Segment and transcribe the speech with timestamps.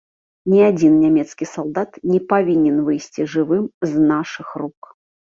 [0.51, 4.79] Ні адзін нямецкі салдат не павінен выйсці жывым з нашых рук!